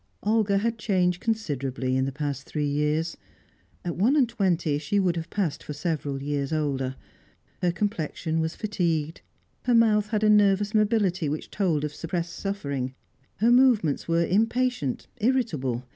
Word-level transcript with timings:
Olga 0.23 0.57
had 0.57 0.79
changed 0.79 1.21
considerably 1.21 1.95
in 1.95 2.05
the 2.05 2.11
past 2.11 2.47
three 2.47 2.65
years; 2.67 3.17
at 3.85 3.95
one 3.95 4.15
and 4.15 4.27
twenty 4.27 4.79
she 4.79 4.99
would 4.99 5.15
have 5.15 5.29
passed 5.29 5.61
for 5.61 5.73
several 5.73 6.23
years 6.23 6.51
older; 6.51 6.95
her 7.61 7.71
complexion 7.71 8.39
was 8.39 8.55
fatigued, 8.55 9.21
her 9.65 9.75
mouth 9.75 10.07
had 10.07 10.23
a 10.23 10.27
nervous 10.27 10.73
mobility 10.73 11.29
which 11.29 11.51
told 11.51 11.83
of 11.83 11.93
suppressed 11.93 12.33
suffering, 12.33 12.95
her 13.35 13.51
movements 13.51 14.07
were 14.07 14.25
impatient, 14.25 15.05
irritable. 15.17 15.83